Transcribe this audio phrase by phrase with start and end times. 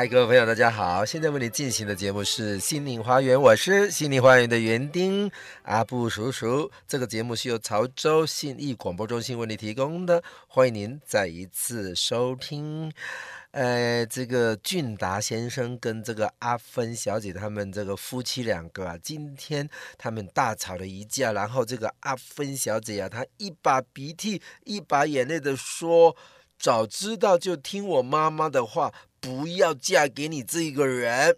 [0.00, 1.04] 嗨，各位朋友，大家好！
[1.04, 5.30] 现在为你进行的节目是《心灵花园》，我是心灵花园的园丁
[5.64, 6.70] 阿布叔叔。
[6.88, 12.90] 这个节目是由潮州信义广播中心为你提供的，欢迎您再一次收听。
[13.50, 26.16] 呃，这个俊达先生跟这个阿芬小姐他们这个夫妻两个啊，今天他们大吵了一架，然后这个阿芬小姐啊，她一把鼻涕一把眼泪的说
[26.58, 31.36] ：“早知道就听我妈妈的话。”不要嫁给你这个人。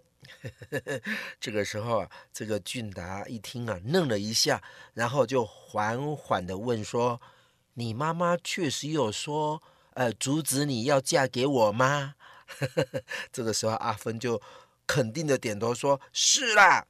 [1.39, 7.21] 这个时候啊，这个俊达一听啊，愣了一下，然后就缓缓地问说
[7.75, 9.61] ：“你妈妈确实有说，
[9.93, 12.15] 呃，阻止你要嫁给我吗？”
[13.31, 14.41] 这个时候，阿芬就
[14.87, 16.85] 肯定的点头说：“是啦。”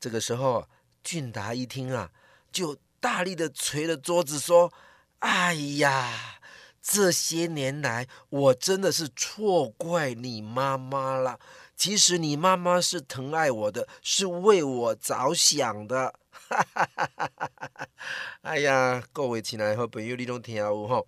[0.00, 0.68] 这个时候，
[1.04, 2.10] 俊达一听啊，
[2.50, 4.72] 就大力的捶了桌子说
[5.20, 6.40] ：“哎呀！”
[6.82, 11.38] 这些年来，我真的是错怪你妈妈了。
[11.76, 16.14] 其实你妈妈是疼爱我的，是为我着想的。
[18.42, 21.06] 哎呀，各位亲爱的好朋友，你拢听有吼？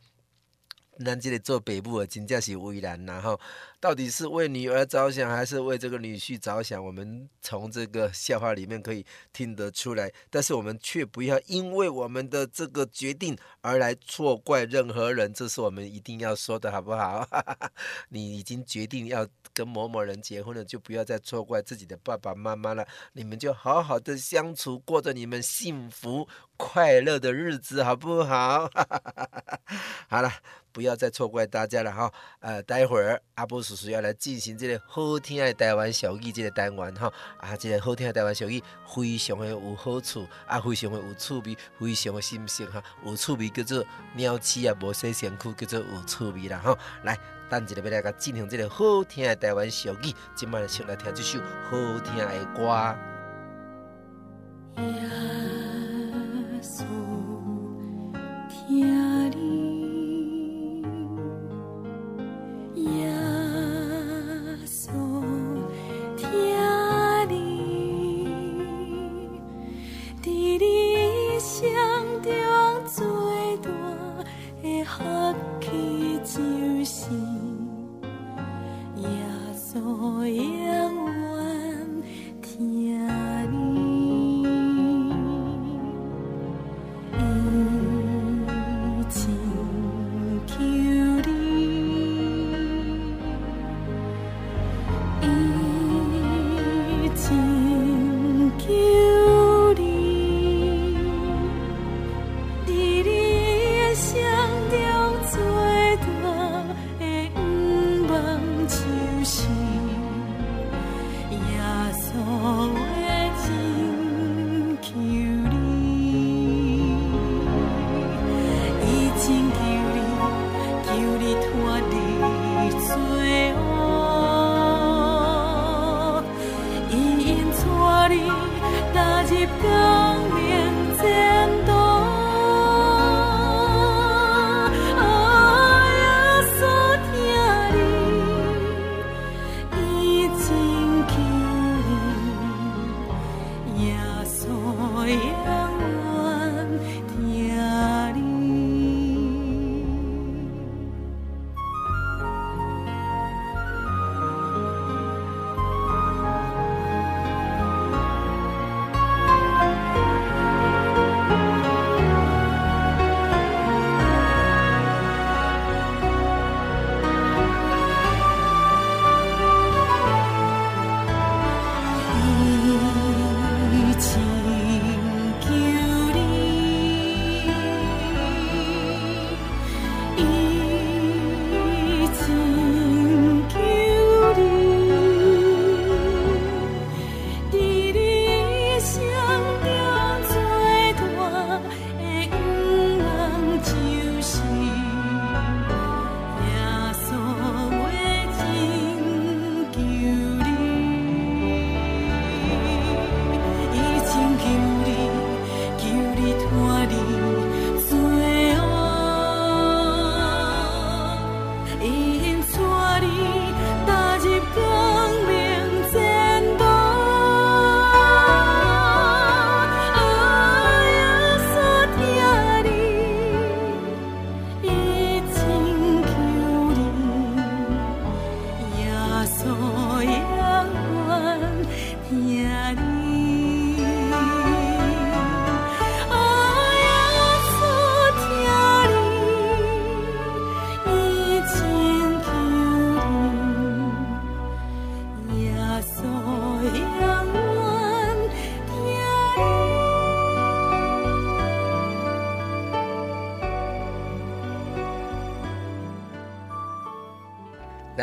[1.05, 3.41] 咱这个做北部的真正是为难呐吼。
[3.85, 6.83] 到底是为女儿着想，还是为这个女婿着想？
[6.83, 10.11] 我们从这个笑话里面可以听得出来。
[10.31, 17.29] 但是我们却不要因为我们的这个决定而来错怪任何人，这是我们一定要说的，好不好？
[18.09, 22.89] 你已经决定要跟某某人结婚了，就不要再错怪自己的爸爸妈妈了。
[23.13, 26.27] 你们就好好的相处，过着你们幸福
[26.57, 28.67] 快乐的日子，好不好？
[30.09, 30.33] 好了，
[30.73, 32.11] 不要再错怪大家了哈。
[32.39, 33.74] 呃，待会儿阿波叔。
[33.75, 46.79] 就是要来进行这个好听的台湾小语这个单元哈啊，这个好听的台湾小语非常的有好处啊，非常的有趣味，非常的新鲜哈，有趣味叫做鸟鼠啊，无洗身躯叫做有趣味啦哈。
[47.03, 47.19] 来，
[47.51, 52.97] 等一下要来个进行这个好听的台湾小语，今晚先来听这首好听的歌。
[54.77, 54.85] 耶
[56.63, 56.85] 稣，
[71.65, 71.73] 心
[72.23, 72.31] 中
[72.87, 73.71] 最大
[74.61, 77.09] 的福气就是
[78.97, 79.09] 耶
[79.57, 80.84] 稣耶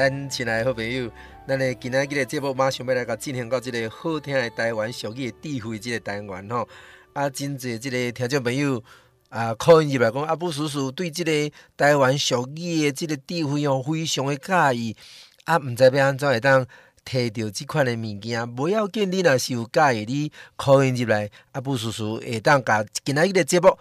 [0.02, 1.12] 咱亲爱的好朋友，
[1.48, 6.68] 咱的今仔日的节目马上要来个进行到这个好听的台湾俗语的智慧这个单元吼，
[7.14, 8.84] 啊，真济这个听众朋友
[9.30, 14.98] 啊，call 入来讲，阿布叔叔对这个台湾俗语的这个智慧哦，非常的介意，
[15.44, 16.66] 啊，毋知要安怎会当
[17.06, 23.78] 摕到这款的物件，不要紧，你若是有介意，你 call 入来，阿布叔叔会当甲今仔日的节目。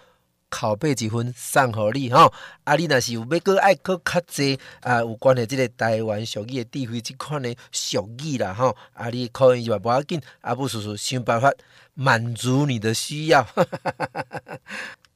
[0.51, 2.33] 拷贝一份送互你吼，
[2.65, 11.53] 啊，你若是有要搁爱搁较济啊，有关系即个台湾俗语的智慧即款的俗语啦吼，啊，你可以就无要紧，啊，不叔叔想办法
[11.95, 13.47] 满足你的需要。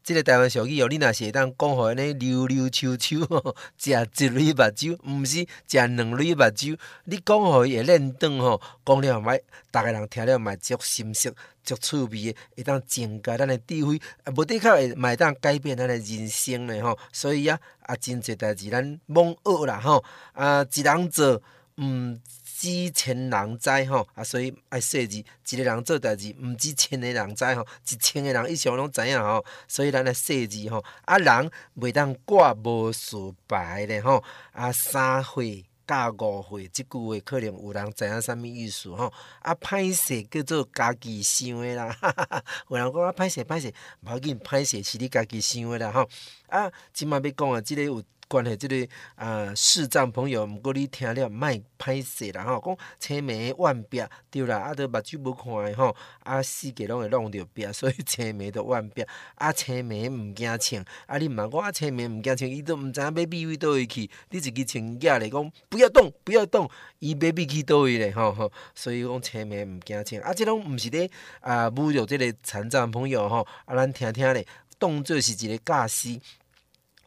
[0.05, 9.35] 即个台湾俗语哦，你若是会当讲互安尼溜溜秋秋 吼，食一蕊目睭，毋是食两蕊目睭，你讲互伊会练转吼，讲了嘛，
[9.73, 11.33] 逐个人听了嘛足心息、
[11.65, 16.99] 足趣味的，会当增加咱的智慧，啊，无的确会嘛会当改变咱的人生呢吼。
[17.11, 20.05] 所以啊，啊，真济代志咱罔学啦吼，
[20.35, 21.41] 啊，一人做，毋、
[21.79, 22.21] 嗯。
[22.65, 29.45] 知千人知吼，啊，所以爱说字，一个人做代志，毋止千个人知吼，一千个人以上拢知影吼。
[29.69, 33.17] 所以咱来说字吼，啊，人袂当挂无事
[33.47, 39.13] 牌咧吼，啊，三岁教五岁，即句话可能有人知影啥物意思吼。
[39.41, 42.45] 啊，歹势叫做家己想诶啦，哈哈哈。
[42.71, 43.71] 有人讲啊，歹势歹势，
[44.01, 46.09] 无要紧，歹势是你家己想诶啦吼。
[46.49, 48.03] 啊，即摆要讲啊，即个有。
[48.29, 51.49] 关系即个啊，视障朋友，毋过你听了莫
[51.79, 59.05] 歹势啦吼，讲青眉万壁对啦，啊，都目睭无看诶吼，啊，世界拢会弄着壁， 所以青眉都万壁，
[59.35, 66.69] 啊，青眉毋惊穿，啊，你毋通讲啊，青眉毋惊穿，伊都毋知影要秘位倒位去，你自己穿假咧讲不要动，不要动，
[67.01, 71.11] 伊要秘去倒位咧吼吼，所以讲青眉毋惊穿，啊，即种毋是咧
[71.41, 74.47] 啊侮辱即个残障朋友吼，啊，咱听听咧，
[74.79, 76.19] 当做是一个教师。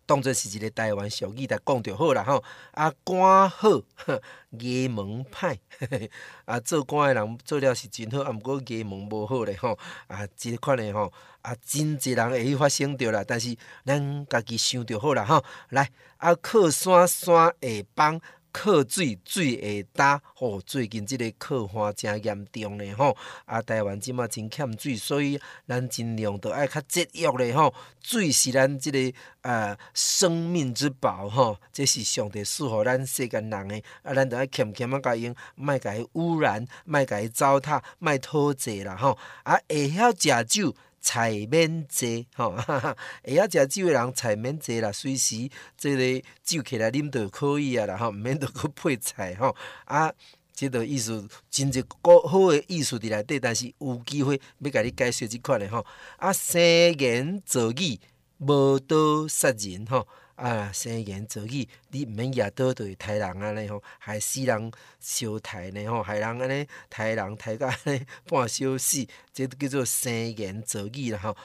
[0.08, 2.44] 当做是一个台湾俗语来讲就好啦吼。
[2.72, 3.70] 啊，官好，
[4.58, 5.60] 衙门歹。
[6.46, 9.78] 啊，做官的人做了是真好，啊，毋过衙门无好咧吼。
[10.08, 11.12] 啊，即款的吼，
[11.44, 13.24] 啊，真济人会去发生着啦。
[13.28, 13.56] 但是
[13.86, 15.44] 咱家己想着好啦吼。
[15.70, 18.20] 来，啊，靠山山会崩。
[18.58, 23.16] 靠水水会干，吼、最近即个靠旱诚严重咧，吼！
[23.46, 27.72] 啊，台湾即马真欠水，所以咱尽量都爱较节约咧，吼！
[28.02, 31.60] 水是咱即、这个啊生命之宝，吼！
[31.72, 39.16] 这是上帝赐予咱世间人诶，啊，咱都爱谦谦啊，甲用，莫甲伊污染，莫甲伊糟蹋，莫讨债啦，吼！
[39.44, 40.76] 啊，会晓食酒。
[41.02, 42.56] 菜免济吼，
[43.24, 49.56] 会晓食酒诶人菜免济啦，随时即个酒起来啉着可以啊啦吼，毋免着去配菜吼。
[49.86, 50.12] 啊，
[50.54, 55.86] 即个意思真济个好诶意思伫内底，但是有机会要甲你解说即款诶吼。
[56.18, 56.60] 啊，生
[56.98, 58.00] 言造语，
[58.40, 60.08] 无刀杀人吼。
[60.38, 71.36] 啊，生言造语，你毋免举刀对杀人安尼吼，害死人烧杀呢吼， 害人安尼杀人杀甲安尼半烧死，这叫做生言造语啦吼。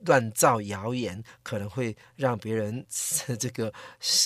[0.00, 2.84] 乱造谣言可能会让别人
[3.38, 3.72] 这个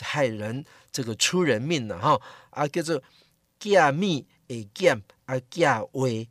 [0.03, 2.21] 害人，这个出人命啦吼。
[2.51, 3.01] 啊，叫做
[3.61, 6.29] 假米会减，啊假话会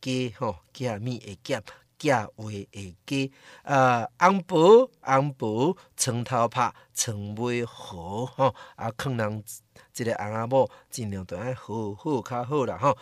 [0.00, 1.62] 加吼，假米会减。
[2.00, 3.30] 假话会假，
[3.62, 9.44] 啊，红布红布，床头拍床尾和，吼，啊，劝人
[9.92, 12.96] 即个翁仔某尽量着爱好好较好啦，吼。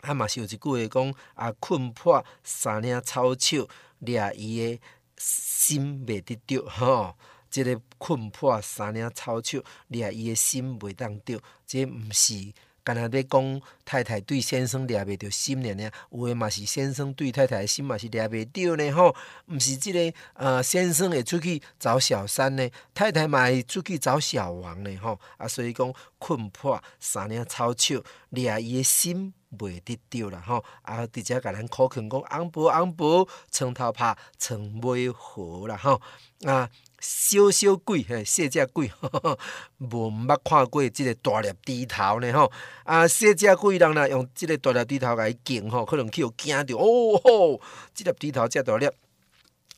[0.00, 3.68] 啊嘛是有一句话讲，啊，困破三领草手，
[4.00, 4.82] 掠伊个
[5.16, 7.16] 心袂得着，吼。
[7.48, 12.52] 即个困破三领草手，掠伊个心袂当着，这毋是。
[12.82, 15.74] 干那咧讲太太对先生掠袂着心呢？
[15.74, 18.90] 呢，有诶嘛是先生对太太心嘛是掠袂着呢？
[18.92, 19.14] 吼，
[19.46, 24.96] 毋是即、个呃先生会出去找小三呢，太太嘛会出去找小王呢？
[24.96, 30.42] 吼啊，所以讲困破三领草手，掠伊诶心袂得着啦？
[30.46, 35.76] 吼啊，直接甲咱考劝讲，红布红布，床头拍床尾和啦？
[35.76, 36.00] 吼
[36.44, 36.68] 啊。
[37.02, 38.92] 小小鬼嘿，细只鬼，
[39.78, 42.52] 无毋捌看过即个大粒猪头呢吼。
[42.84, 47.58] 啊，细只鬼人啦，用即个大粒猪头来敬吼，可能去互惊着哦吼，
[47.94, 48.86] 即粒猪头遮大粒，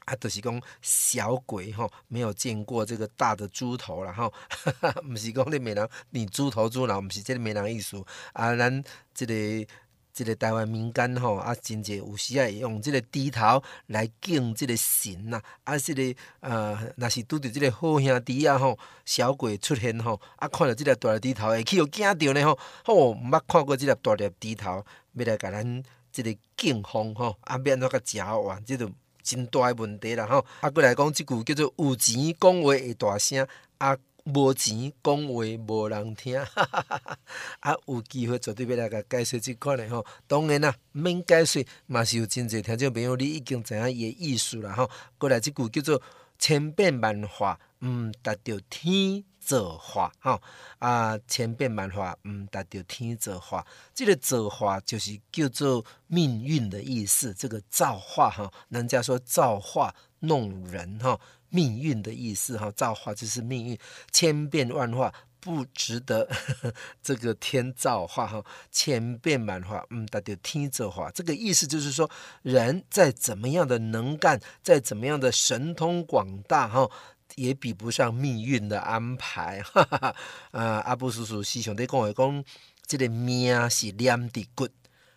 [0.05, 4.33] 啊，就是讲小鬼吼，没有见过这个大的猪头啦吼，
[5.09, 8.83] 毋是讲你骂人，你猪头猪脑，毋是即个骂人意思，啊，咱
[9.15, 9.73] 即个。
[10.13, 25.83] 即个台湾民间吼啊，真济有时啊会用即个猪头来敬即个神呐，啊，即、个呃，若是拄着即个好兄弟啊吼，小鬼出现吼，啊，看到即个大猪头会去互惊着呢吼，吼毋捌看过即个大粒猪头，要来甲咱
[26.13, 28.87] 即个敬奉吼，啊，免怎个食完，即个
[29.23, 33.47] 真大诶问题啦吼，啊，过来讲即句叫做有钱讲话会大声，
[33.79, 33.97] 啊。
[34.25, 36.39] 无钱讲话无人听，
[37.59, 40.07] 啊，有机会绝对要来甲解说这款的吼。
[40.29, 44.89] 当然啦，免解说嘛是有真济听众朋友，你已经知影伊的意思啦吼。
[45.19, 46.03] 过来这句叫做
[46.39, 50.41] 千变万化，毋达到天造化吼。
[50.79, 53.67] 啊，千变万化，毋达到天造化。
[53.93, 57.35] 这个造化就是叫做命运的意思。
[57.35, 61.19] 这个造化哈，人家说造化弄人哈。
[61.55, 63.79] 命运的意思哈，造化就是命运，
[64.11, 66.27] 千变万化不值得
[67.03, 71.11] 这个天造化哈，千变万化嗯，达到天造化。
[71.11, 76.91] 这个意思就是说，人再怎么样的能干，再怎么样的神通广大哈，
[77.37, 79.63] 也比不上命运的安排。
[79.63, 80.17] 哈哈哈
[80.51, 82.45] 啊，阿布叔叔师兄弟讲话讲，
[82.87, 84.69] 这个命是念的骨，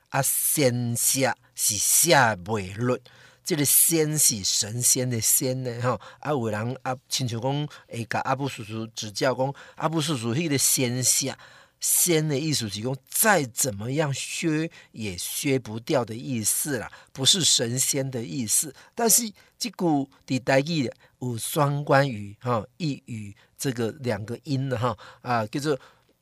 [0.10, 2.16] 啊，仙侠是写
[2.48, 2.98] 未落。
[3.44, 6.02] 这个仙是神仙的仙呢，哈！
[6.20, 11.38] 啊，有人啊，亲像讲会甲阿布叔叔指教讲，阿布叔叔迄个仙下
[11.88, 18.74] 仙的意思是讲，再怎么样削也削不掉的意思啦，不是神仙的意思。
[18.96, 25.80] 但是这句的台语有双关语，哈，一语这个两个音的哈，啊，叫做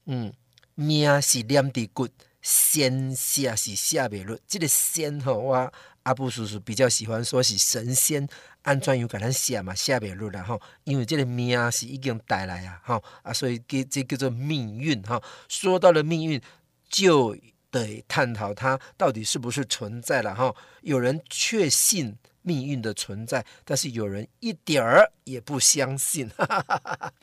[0.07, 0.33] 嗯，
[0.75, 2.09] 命是念的骨，
[2.41, 4.37] 仙下是下袂落。
[4.45, 5.73] 这个仙哈，我。
[6.03, 8.27] 阿布叔叔比较喜欢说是神仙
[8.63, 15.21] 安怎样给咱写嘛，写袂落啦吼，因为这个命是已经带来啊吼啊，所以给这叫做命运哈。
[15.47, 16.41] 说到了命运，
[16.89, 17.37] 就
[17.69, 20.55] 得探讨它到底是不是存在了哈。
[20.81, 26.29] 有人确信命运的存在，但是有人一点儿也不相信。
[26.29, 27.13] 哈哈哈哈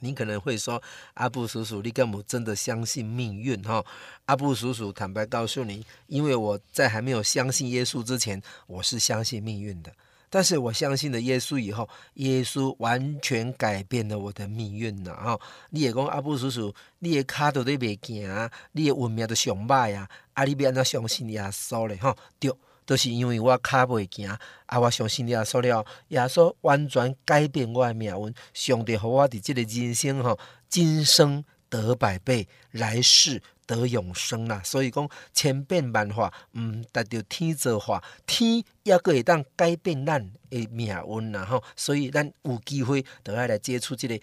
[0.00, 0.82] 你可能会说，
[1.14, 3.84] 阿布叔叔，你干嘛真的相信命运哈？
[4.26, 9.92] 阿布叔叔坦白告诉你，因为我在还没有相信耶稣之前，我是相信命运的。
[10.34, 15.40] 但是我相信了耶稣以后，耶稣完全改变了我的命运呐哈。
[15.70, 22.16] 你也讲阿布叔叔，你的卡都在袂行，你的运命都上歹啊，啊，你要安怎相信耶稣嘞哈？
[22.40, 22.52] 对。
[22.86, 24.36] 都是因为我卡袂行，
[24.66, 24.78] 啊！
[24.78, 28.34] 我相信耶稣了，耶稣完全改变我的命运。
[28.52, 30.38] 上帝和我伫这个人生吼，
[30.68, 34.60] 今生得百倍，来世得永生啦。
[34.64, 41.62] 所以讲千变万化，毋达到天造化，天也阁会当改变咱的命运啦吼。
[41.76, 44.14] 所以咱有机会都要来接触这个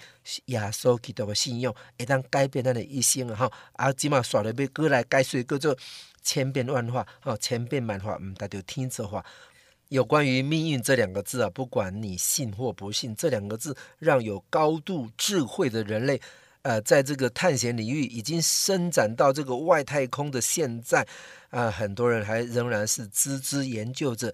[0.45, 3.35] 耶稣基督的信仰，会当改变咱的一生啊！
[3.35, 5.77] 吼，啊，即嘛刷了要过来解说叫做。
[6.23, 9.25] 千变万化，哦，千变万化，嗯，达到天造化。
[9.87, 16.21] 有关于命运这两个字啊，不管你信或不信，这两个字让有高度智慧的人类，
[16.63, 21.07] 呃，在这个探险领域已经伸展到这个外太空的现在，
[21.49, 24.33] 啊、很多人还仍然是孜孜研究着，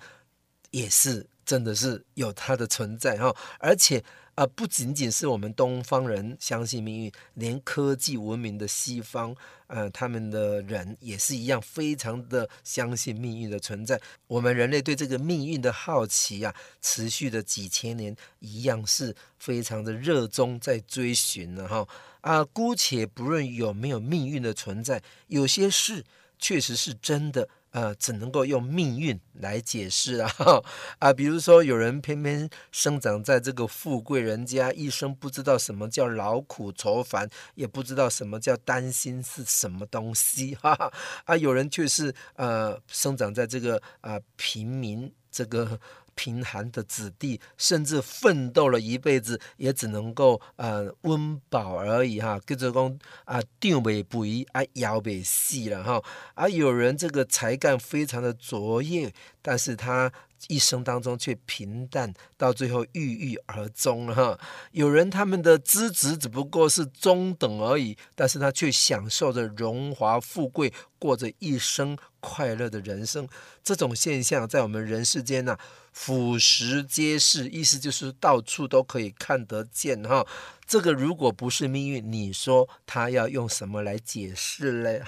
[0.71, 4.03] 也是真的是有它的存在哈，而且。
[4.37, 13.99] 啊，不仅仅是我们东方人相信命运，连科技文明的西方，呃，他们的人也是一样，非常的相信命运的存在。
[14.27, 21.87] 我们人类对这个命运的好奇啊，持续的几千年，一样是非常的热衷在追寻的哈。
[22.21, 26.05] 啊，姑且不论有没有命运的存在，有些事
[26.37, 27.49] 确实是真的。
[27.71, 30.31] 呃，只能够用命运来解释啊！
[30.99, 40.91] 啊，比如说有人偏偏生长在这个富贵人家，一生不知道什么叫劳苦愁烦，也不知道什么叫担心是什么东西， 哈哈！
[41.25, 45.79] 啊，有人却是呃，生长在这个啊、平民这个。
[46.17, 52.39] 贫寒的子弟，甚至奋斗了一辈子，也只能够呃温饱而已哈。
[52.43, 56.03] 跟着讲啊，定尾不一啊，腰尾细了哈。
[56.33, 60.11] 啊，有人这个才干非常的卓越，但是他。
[60.47, 64.39] 一生当中却平淡，到最后郁郁而终哈。
[64.71, 73.27] 有人他们的资质只不过是中等而已，但是他却享受着荣华富贵，过着一生快乐的人生。
[73.63, 75.59] 这种现象在我们人世间呐、啊，
[75.91, 80.25] 俯拾皆是，意思就是到处都可以看得见哈。
[80.67, 85.01] 这个如果不是命运，你说他要用什么来解释嘞？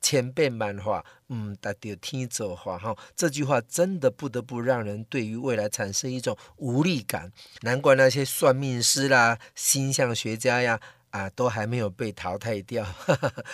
[0.00, 2.96] 千变漫画，嗯，达到天造化哈。
[3.16, 7.32] 这句话真的不得不让人对于未来产生一种无力感。
[7.62, 12.84] 难怪那些算命师啦、星象学家呀，啊，都还没有被淘汰掉。
[12.84, 13.44] 哈哈哈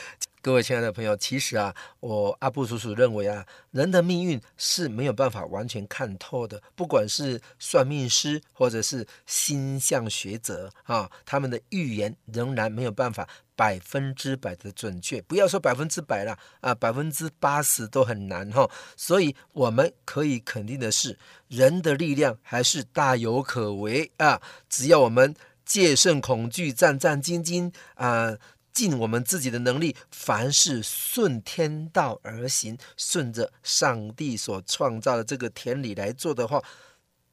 [0.42, 6.60] 各位亲爱的朋友，其实啊，我阿布叔叔认为啊，人的命运是没有办法完全看透的。
[6.74, 15.22] 不管是算命师或者是星象学者啊，他们的预言仍然没有办法百分之百的准确。
[15.22, 18.68] 不要说百分之百了啊，百分之八十都很难哈。
[18.96, 24.42] 所以我们可以肯定的是，人的力量还是大有可为啊。
[24.68, 28.36] 只要我们戒慎恐惧，战战兢兢啊。
[28.72, 36.62] 尽我们自己的能力，凡事顺天道而行，顺着上帝所创造的这个天理来做的话，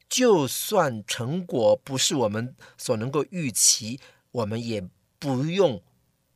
[0.08, 3.98] 就算成果不是我们所能够预期，
[4.32, 4.86] 我们也
[5.18, 5.82] 不用，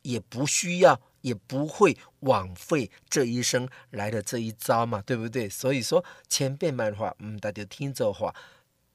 [0.02, 5.48] 也不需要，也不会枉费这一生来的这一遭嘛，对不对？
[5.48, 8.34] 所以说，千变万化，嗯，大家听着话，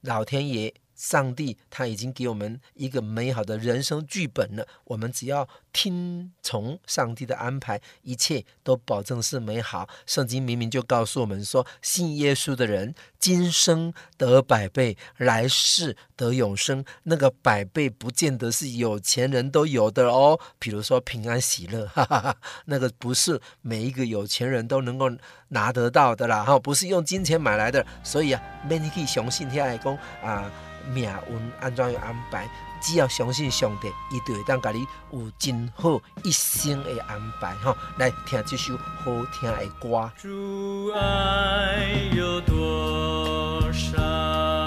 [0.01, 0.73] 老天爷。
[1.00, 9.88] 上帝他已经给我们一个美好的人生剧本了，我们只要听从上帝的安排，一切都保证是美好。
[10.06, 16.84] 圣经明明就告诉我们说，信耶稣的人今生得百倍，来世得永生。
[17.03, 22.35] 那个百倍不见得是有钱人都有的哦，比如说平安喜乐，哈哈哈，
[22.66, 25.09] 那个不是每一个有钱人都能够
[25.48, 27.85] 拿得到的啦，哈，不是用金钱买来的。
[28.03, 30.51] 所以啊，免你去相信天爱公啊。
[30.94, 32.50] 命运安怎样安排？
[32.81, 37.53] 只要相信上帝，伊就会当甲你有真好一生的安排。
[37.55, 40.09] 吼，来听这首好听的歌。
[40.18, 44.58] 主爱有多少？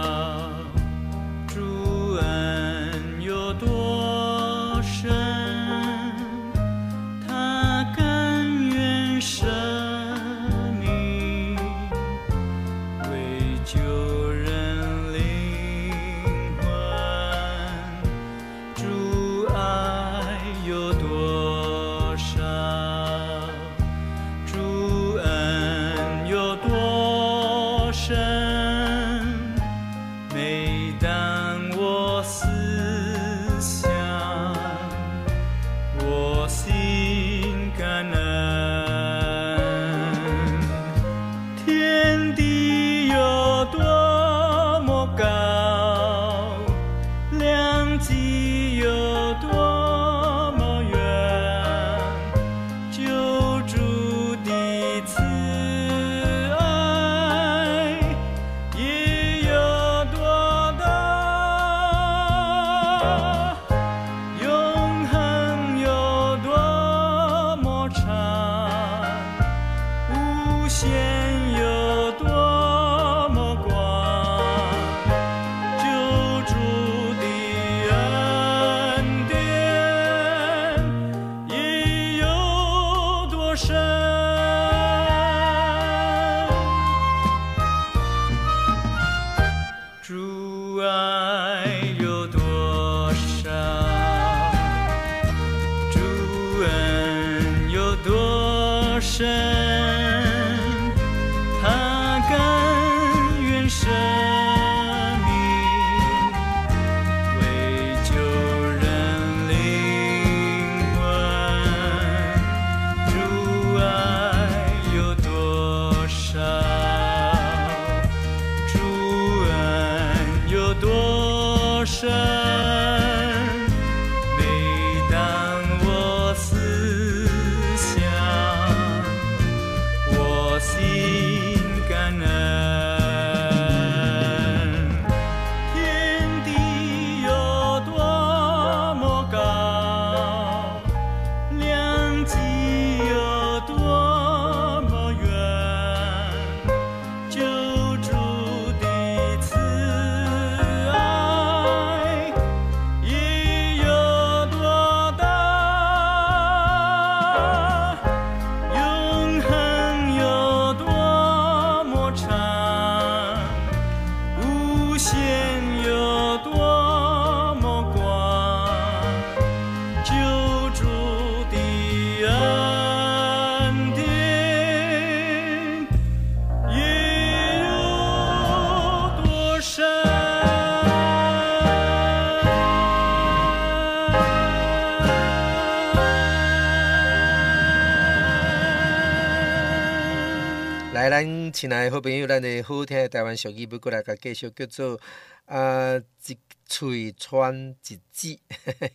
[191.62, 195.00] 亲爱的好朋友，咱的好听的台湾俗语要过来，甲继续叫做
[195.44, 195.96] 啊，
[196.26, 196.36] 一
[196.68, 198.36] 喙川一舌，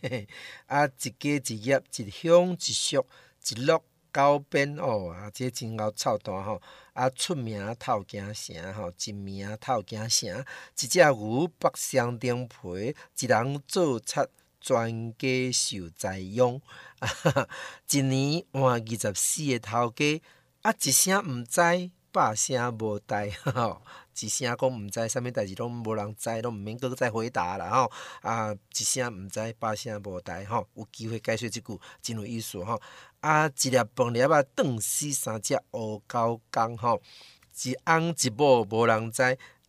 [0.68, 3.06] 啊，一家一业，一乡一俗，
[3.48, 6.60] 一乐九边哦，啊，这真够臭大吼，
[6.92, 10.44] 啊，出名透惊城吼，一名透惊城，
[10.78, 14.28] 一只牛北上顶皮，一人做贼
[14.60, 16.60] 全家受灾殃，
[17.90, 20.20] 一年换二十四个头家，
[20.60, 21.90] 啊，一声毋知。
[22.12, 23.82] 百声无代 吼，
[24.18, 27.92] 一声讲毋知啥物代志拢无人知，拢毋免阁再回答了吼。
[28.22, 30.66] 啊，一声毋知，百声无代吼。
[30.74, 32.80] 有机会解说即句真有意思吼。
[33.20, 37.00] 啊，一粒饭粒啊，断死三只乌狗公吼。
[37.62, 39.22] 一翁一某无人知，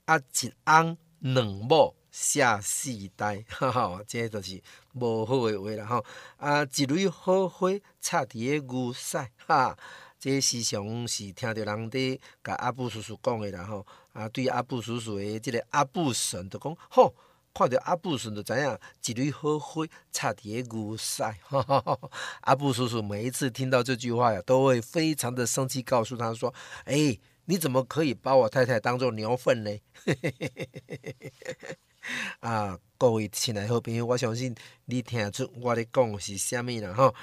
[0.06, 4.62] 啊，一翁两某写四代， 哈哈，这就是
[4.94, 6.06] 无好诶话啦吼。
[6.38, 9.78] 啊，一蕊好花插伫个牛屎，哈。
[10.20, 17.16] 这时常是听着人伫甲阿布叔叔讲诶啦吼，啊，对阿布叔叔诶即个阿布孙就讲，吼，
[17.54, 21.98] 看着阿布孙就知影，一蕊好花插伫个牛屎，哈哈哈。
[22.42, 26.54] 阿布叔叔每一次听到这句话呀，都会非常的生气，告诉他说，
[26.84, 29.72] 诶、你怎么可以把我太太当做牛粪呢？
[32.42, 34.54] 啊，各位亲爱好朋友，我相信
[34.86, 37.16] 你听出我咧讲是啥物啦吼。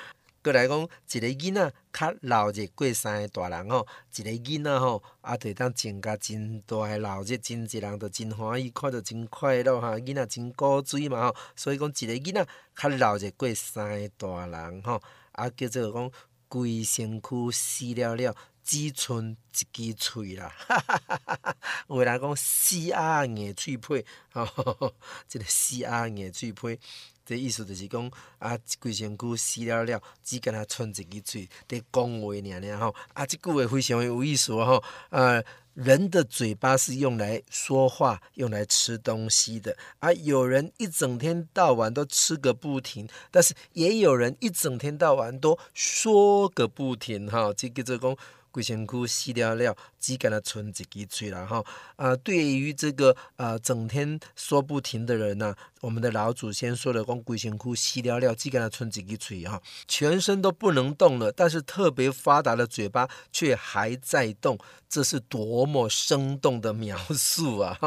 [0.47, 9.97] 过来讲，一个囡仔较闹热过三个大人吼，一个囡仔吼，啊，就当增加真大个闹热，真一人就真欢喜，看着真快乐哈。
[9.97, 16.13] 囡仔真古锥嘛吼，所以讲一个囡仔较闹热过三个大人吼，啊，叫做讲
[16.47, 18.33] 规身躯死了了，
[18.63, 19.37] 只剩
[19.73, 20.55] 一支喙啦。
[20.57, 21.57] 哈哈哈哈哈！
[21.89, 24.95] 有个人讲死鸭硬喙皮，吼，
[25.27, 26.79] 即个死鸭硬喙皮。
[27.27, 28.09] 这意思就是讲
[28.39, 32.95] 啊，规身躯死了了，只跟他剩一支喙在讲话尔尔吼。
[33.13, 34.83] 啊，这句话非常有意思吼。
[35.11, 35.43] 呃，
[35.75, 39.77] 人的嘴巴是用来说话、用来吃东西的。
[39.99, 47.53] 啊，有人一整天到晚都吃个不停，但是也有人一整天到晚都说个不停哈。
[47.57, 48.17] 这叫做讲。
[48.57, 51.63] 规身躯死了了，只敢若剩一支喙啦吼。
[51.97, 64.59] 啊，对于这个啊整天说不停的人呐、我们的老祖先说的光，规身躯死了了，只敢若剩一支喙哈，全身都不能动了，但是特别发达的嘴巴却还在动，
[64.97, 67.79] 这是多么生动的描述啊！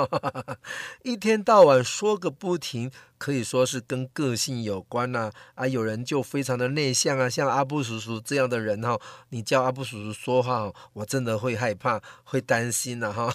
[1.01, 2.91] 一天到晚说个不停。
[3.19, 8.97] 可以说是跟个性有关呐，啊，有人就非常的内向啊，像阿布叔叔这样的人哈，
[9.31, 13.29] 你叫阿布叔叔说话，我真的会害怕，会担心呐哈，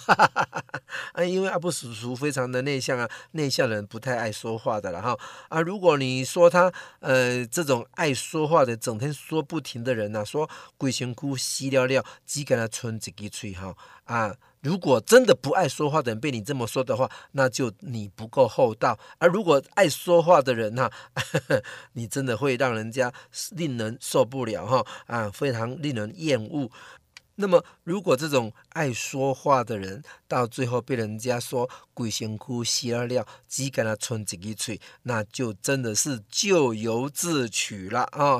[1.13, 5.15] 啊，因为阿布叔叔非常的内向啊，内向人不太爱说话的了哈，
[5.49, 13.64] 啊，如果你说他呃这种爱说话的，整天说不停的人呐，说规身躯死了了，只敢若剩一支嘴哈，
[14.03, 14.35] 啊。
[14.61, 21.21] 如果真的不爱说话的人被你这么说的话，那就你不够厚道；而如果爱说话的人哈、啊，
[21.93, 23.13] 你真的会让人家
[23.51, 26.71] 令人受不了哈啊，非常令人厌恶。
[27.35, 38.39] 那么，如果这种爱说话的人到最后被人家说规身躯死了了，只敢若剩一支嘴，那就真的是咎由自取了啊！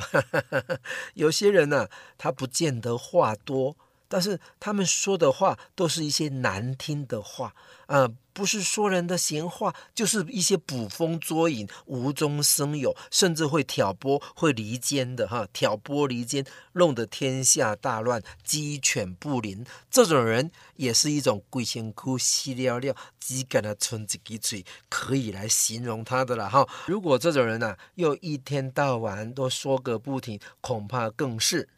[1.13, 3.77] 有些人呢、他不见得话多。
[4.07, 7.53] 但是他们说的话都是一些难听的话，
[7.87, 19.65] 啊、呃，不是说人的闲话，就是一些捕风捉影、无中生有，甚至会挑拨、会离间的哈，挑拨离间，弄得天下大乱、鸡犬不宁。
[19.89, 26.67] 这种人也是一种规身躯死了了，只敢若剩一支嘴，可以来形容他的了哈。
[26.87, 31.69] 如果这种人呢、又一天到晚都说个不停，恐怕更是。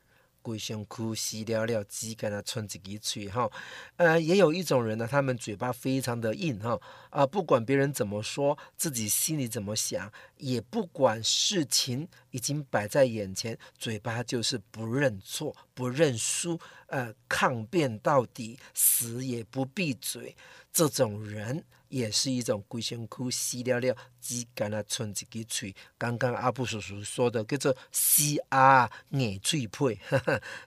[0.48, 3.52] 规身躯死了了，只敢若剩一支嘴哈。
[3.98, 6.80] 呃，也有一种人呢，他们嘴巴非常的硬哈
[7.10, 20.34] 啊，不管别人怎么说，自己心里怎么想，也不管事情已经摆在眼前，嘴巴就是不认错、不认输，呃，抗辩到底，死也不闭嘴。
[20.72, 21.66] 这种人。
[21.90, 25.76] 也是一种规身躯死了了，只敢若剩一支嘴。
[25.98, 30.00] 刚刚阿布叔叔说的叫做死鸭硬喙皮，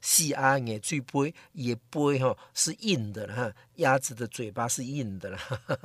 [0.00, 3.52] 死鸭硬喙皮， 也杯哈是硬的哈。
[3.76, 5.38] 鸭子的嘴巴是硬的了，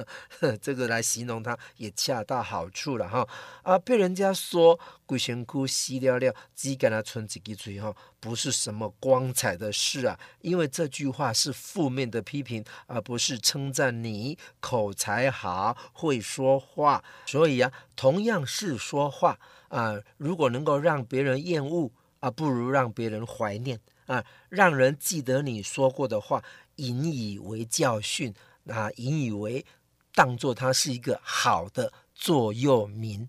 [0.61, 3.25] 这个来形容它也恰到好处了哈。
[3.63, 7.95] 啊，被人家说规身躯死了了，只敢若剩一支嘴哈，
[8.25, 10.19] 不是什么光彩的事啊。
[10.41, 17.03] 因为这句话是负面的批评，而不是称赞你口才好、会说话。
[17.27, 26.43] 所以啊，同样是说话啊，如果能够让别人厌恶啊，不如让别人怀念啊，让人记得你说过的话。
[26.77, 28.33] 引以为教训，
[28.67, 29.65] 啊，引以为
[30.13, 33.27] 当做他是一个好的座右铭。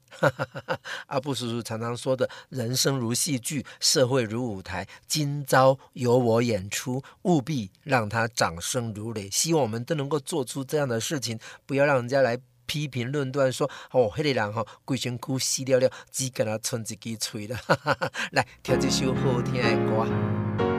[1.09, 17.59] 阿布叔叔常常说的：“人生如戏剧，社会如舞台，今朝由我演出，务必让他掌声如雷。”希望我们都能够做出这样的事情，不要让人家来批评论断说：“哦，那个人哈，规身躯死了了，只敢若剩一支嘴了。
[18.33, 20.76] ”来，听这首好听的歌。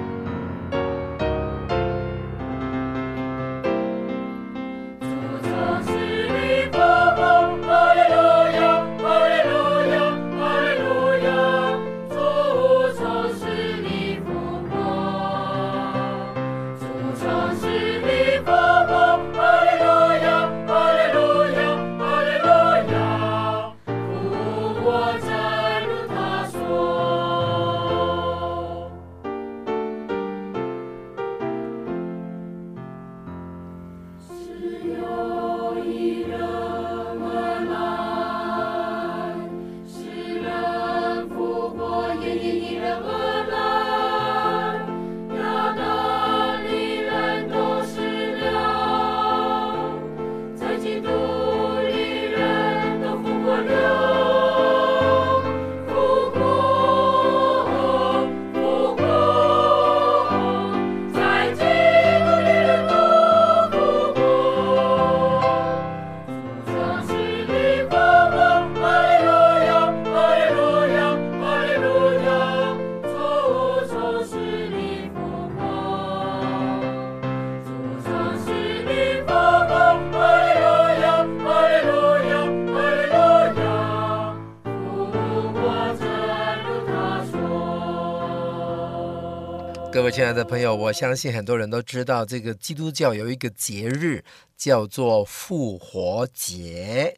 [90.17, 94.23] 亲爱的朋友，我相信很多人都知道，这个基督教有一个节日
[94.57, 97.15] 叫做复活节。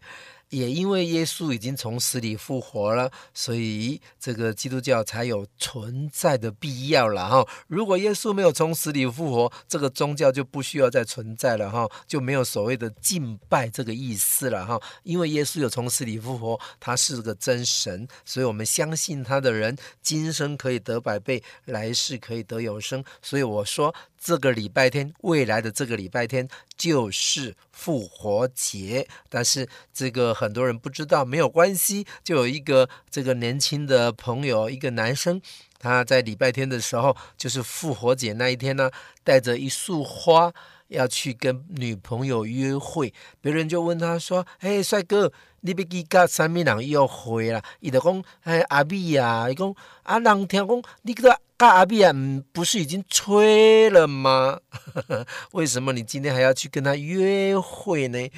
[0.49, 7.47] 也因为耶稣已经从死里复活了，所以这个基督教才有存在的必要了哈。
[7.67, 14.79] 如果耶稣没有从死里复活，这个宗教就不需要再存在了哈，就没有所谓的敬拜这个意思了哈。
[15.03, 23.03] 因为耶稣有从死里复活，他是个真神，所以我们相信他的人，今生可以得百倍，来世可以得永生。
[23.21, 23.93] 所以我说。
[24.19, 32.05] 这个礼拜天，未来的这个礼拜天就是复活节，但是这个很多人不知道，没有关系。
[32.23, 35.41] 就有一个这个年轻的朋友，一个男生，
[35.79, 38.91] 他在礼拜天的时候，就是复活节那一天呢，
[39.23, 40.51] 带着一束花
[40.89, 43.13] 要去跟女朋友约会。
[43.39, 49.73] 别人就问他说：“哎，帅哥，你要去跟什么人约会啦？”伊就讲：“哎，阿米呀，伊讲
[50.09, 52.13] 啊，人听讲你个。”大阿比啊，
[52.53, 54.61] 不是已经吹了吗？
[55.51, 58.29] 为什么你今天还要去跟他约会呢？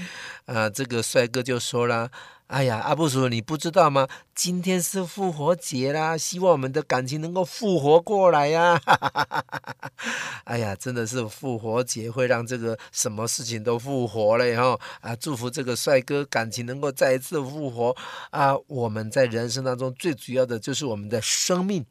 [0.45, 2.09] 啊，这个帅哥就说了
[2.47, 4.07] ：“哎呀，阿布叔，你不知道吗？
[4.33, 8.81] 今天是复活节啦，希望我们的感情能够复活过来呀！”
[10.45, 14.79] 哎呀，真的是复活节会让这个什么事情都复活了哈！
[15.01, 17.95] 啊，祝福这个帅哥感情能够再一次复活
[18.31, 18.55] 啊！
[18.65, 21.85] 我们在人生当中最主要的就是我们的生命。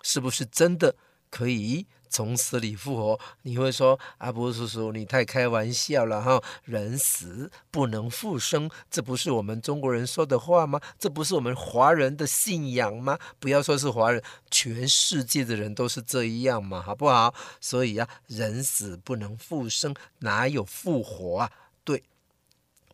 [0.00, 0.94] 是不是真的
[1.28, 3.20] 可以从死里复活？
[3.42, 6.40] 你会说阿波叔叔，你太开玩笑了哈！
[6.62, 10.80] 人死不能复生，这不是我们中国人说的话吗？
[11.00, 13.18] 这不是我们华人的信仰吗？
[13.40, 17.34] 不要说是华人，全世界的人都是这样嘛，好不好？
[17.60, 21.50] 所以啊，人死不能复生，哪有复活啊？
[21.82, 22.04] 对，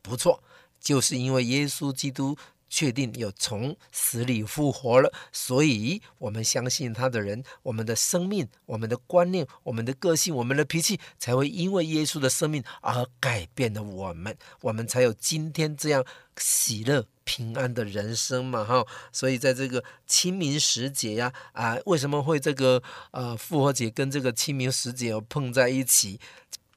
[0.01, 0.43] 不错，
[0.81, 2.35] 就是因为耶稣基督。
[2.75, 16.05] 确定有从死里复活了，所以我们相信他的人，我们的生命、我们的观念、我们的个性、我们的脾气，才会因为耶稣的生命而改变了我们，我们才有今天这样
[16.37, 18.65] 喜乐平安的人生嘛！
[18.65, 22.83] 哈，所以在这个清明时节呀，啊，为什么会这个
[23.13, 26.19] 呃复活节跟这个清明时节碰在一起？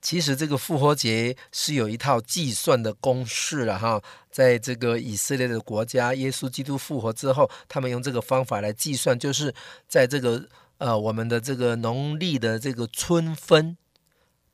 [0.07, 9.53] 其实这个复活节是有一套计算的公式了哈，在这个以色列的国家，耶稣基督复活之后，他们用这个方法来计算，就是
[9.85, 13.75] 在这个呃我们的这个农历的这个春分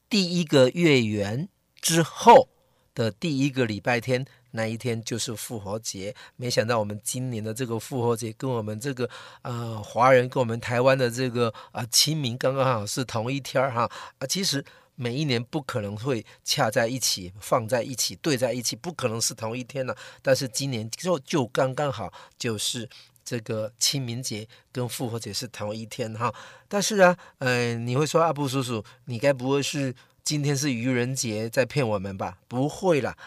[0.09, 1.47] 第一个月圆
[1.79, 2.49] 之后
[2.95, 6.15] 的第一个礼拜天，那一天就是复活节。
[6.35, 9.07] 没想到我们今年的这个复活节跟我们这个
[9.43, 13.87] 呃华人跟我们台湾的这个啊、呃、清明刚刚好是同一天儿哈
[14.17, 14.65] 啊，其实。
[14.95, 19.95] 每一年不可能会恰在一起，放在一起，对在一起，不可能是同一天了。
[20.21, 22.87] 但是今年就就刚刚好，就是
[23.25, 26.33] 这个清明节跟复活节是同一天哈。
[26.67, 32.37] 但是啊，嗯、你会说阿布叔叔，你该不会是今天是愚人节在骗我们吧？
[32.47, 33.17] 不会啦，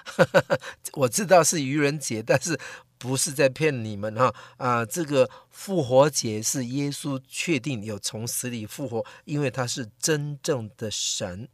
[0.94, 2.58] 我知道是愚人节，但是。
[2.98, 4.82] 不是在骗你们哈啊！
[4.82, 11.46] 这个复活节是耶稣确定有从死里复活，因为他是真正的神，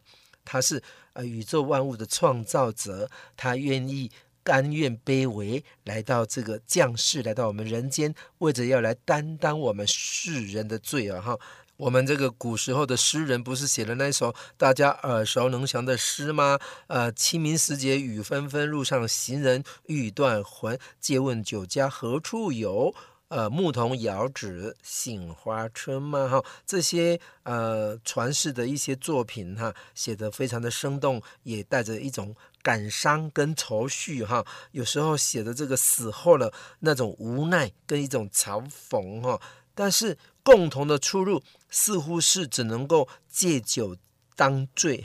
[0.44, 4.11] 他是呃宇宙万物的创造者，他愿意
[4.42, 11.38] 甘愿卑微来到这个降世，来到我们人间，为着要来担当我们世人的罪啊哈。
[11.78, 16.59] 我们这个古时候的诗人不是写了那首大家耳熟能详的诗吗？
[16.87, 20.78] 呃，清明时节雨纷纷，路上行人欲断魂。
[21.00, 22.94] 借问酒家何处有？
[23.32, 26.28] 呃，牧童遥指杏花村嘛。
[26.28, 34.44] 哈，这些呃传世的一些作品哈，写得非常的生动，也带着一种感伤跟愁绪哈。
[34.72, 39.40] 有时候写的这个死后的那种无奈跟一种嘲讽哈。
[39.74, 43.96] 但是共同的出入似乎是只能够借酒
[44.36, 45.02] 当醉，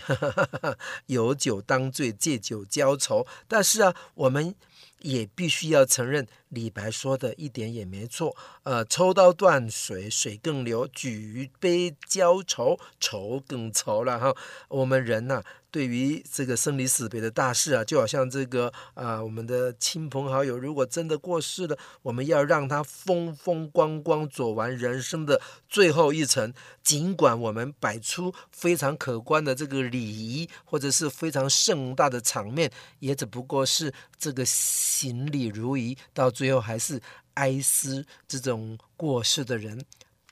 [1.05, 3.25] 有酒当醉，借酒浇愁。
[3.47, 4.53] 但是啊，我们
[4.99, 8.35] 也必须要承认李白说的一点也没错。
[8.63, 14.35] 呃，抽刀断水，水更流；举杯浇愁，愁更愁了哈。
[14.69, 26.53] 我们人呐、对于这个生离死别的大事啊，就好像这个啊，我们的亲朋好友如果真的过世了，我们要让他风风光光走完人生的最后一程。
[26.83, 37.01] 尽管我们摆出非常可观的这个礼仪，或者是非常盛大的场面，也只不过是这个行礼如仪，到最后还是
[37.33, 39.83] 哀思这种过世的人。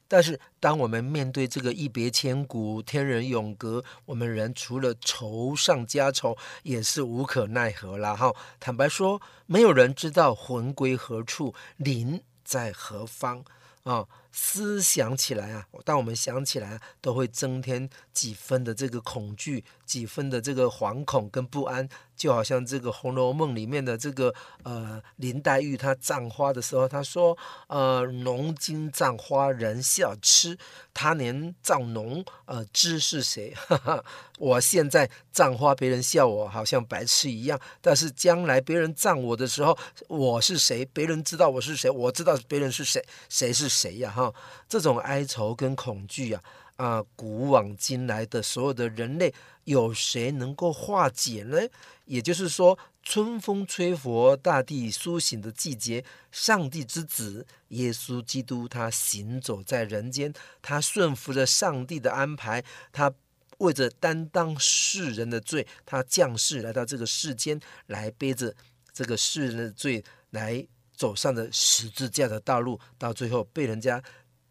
[0.07, 8.31] 但是，当我们面对这个一别千古、天人永隔，我们人除了愁上加愁，也是无可奈何了哈。
[8.59, 13.43] 坦白说，没有人知道魂归何处，灵在何方。
[13.83, 14.05] 啊。
[14.37, 30.57] 思想起来啊，当我们想起来啊，都会增添几分的这个恐惧，几分的这个惶恐跟不安，就好像这个《红楼梦》里面的这个呃林黛玉，她葬花的时候，她说：“呃，侬今葬花人笑痴，
[30.93, 34.03] 他年葬侬，呃，知是谁？”哈哈，
[34.37, 39.77] 我现在葬花，别人笑我好像白痴一样，但是将来别人葬我的时候，
[40.09, 40.83] 我是谁？
[40.91, 41.89] 别人知道我是谁？
[41.89, 43.01] 我知道别人是谁？
[43.29, 44.11] 谁是谁呀？
[44.11, 44.24] 哈。
[44.67, 46.41] 这种哀愁跟恐惧啊，
[46.77, 49.33] 啊，古往今来的所有的人类，
[49.65, 51.57] 有谁能够化解呢？
[52.05, 63.11] 也就是说，春风吹拂，大地苏醒的季节，上帝之子耶稣基督，他行走在人间，他顺服着上帝的安排，他
[63.57, 68.53] 为着担当世人的罪，他降世来到这个世间，来背着
[68.93, 70.67] 这个世人的罪来。
[70.95, 74.01] 走上了十字架的道路，到最后被人家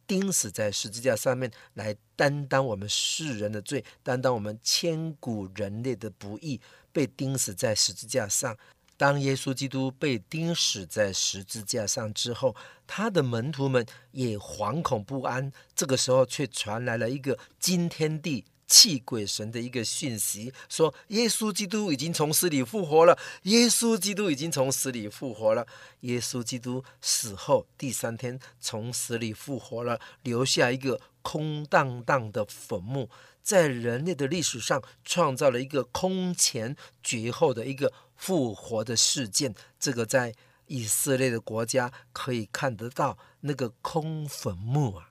[0.06, 6.60] 钉死在十字架上面，来担当我们世人的罪，担当我们千古人类的不义，
[6.92, 8.56] 被钉死在十字架上。
[8.96, 12.54] 当耶稣基督被钉死在十字架上之后，
[12.86, 15.50] 他的门徒们也惶恐不安。
[15.74, 18.44] 这个时候，却传来了一个惊天地。
[18.66, 23.18] 泣鬼神的一个讯息，说耶稣基督已经从死里复活了。
[23.42, 25.66] 耶稣基督已经从死里复活了。
[26.00, 33.08] 耶稣基督死后第三天从死里复活了，留下一个空荡荡的坟墓，
[33.42, 39.54] 在人类的历史上创造了一个空前绝后的一个复活的事件。
[39.78, 40.34] 这个在
[40.66, 45.10] 以色列的国家可以看得到那个空坟墓啊，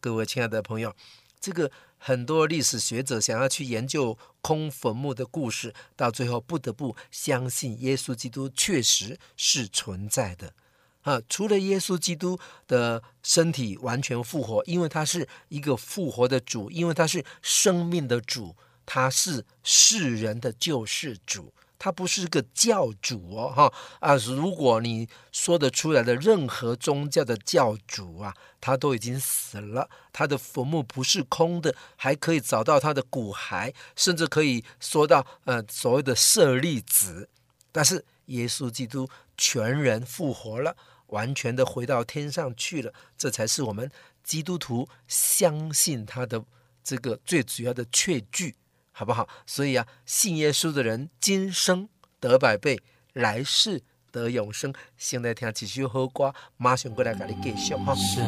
[0.00, 0.94] 各位亲爱的朋友，
[1.38, 1.70] 这个。
[2.06, 10.52] 很多历史学者想要去研究空坟墓的故事，到最后不得不相信耶稣基督确实是存在的。
[11.00, 12.38] 啊，除了耶稣基督
[12.68, 18.54] 的身体完全复活，因为他是一个复活的主，因为他是生命的主，
[18.84, 21.52] 他是世人的救世主。
[21.78, 24.16] 他不是个教主哦，哈啊！
[24.16, 37.28] 如果你说得出来的任何宗教的教主啊，他都已经死了，他的坟墓不是空的，还可以找到他的骨骸，甚至可以说到呃所谓的舍利子。
[37.70, 40.76] 但是耶稣基督全然复活了，
[41.08, 43.90] 完全的回到天上去了，这才是我们
[44.24, 46.42] 基督徒相信他的
[46.82, 48.56] 这个最主要的确据。
[48.98, 49.28] 好不好？
[49.44, 51.86] 所以啊，信耶稣的人今生
[52.18, 52.80] 得百倍，
[53.12, 54.72] 来世得永生。
[54.96, 57.94] 现在听几句好歌，马上过来给你介绍哈。
[57.94, 58.24] 神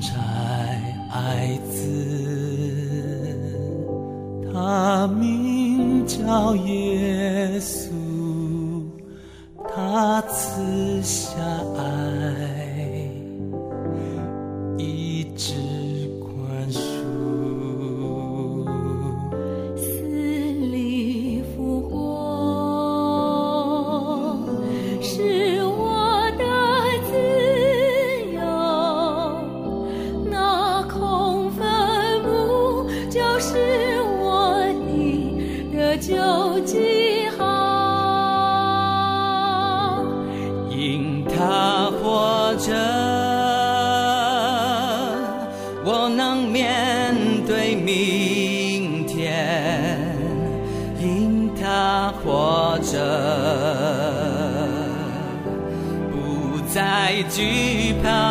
[0.00, 0.18] 差
[1.12, 1.84] 爱子，
[4.52, 8.90] 他名叫耶稣，
[9.72, 11.38] 他赐下
[11.76, 12.57] 爱，
[57.28, 58.27] 惧怕